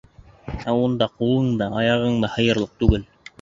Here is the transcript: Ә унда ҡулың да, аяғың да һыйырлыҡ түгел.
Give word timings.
Ә 0.71 0.73
унда 0.85 1.07
ҡулың 1.19 1.51
да, 1.61 1.67
аяғың 1.83 2.17
да 2.25 2.31
һыйырлыҡ 2.39 2.75
түгел. 2.83 3.07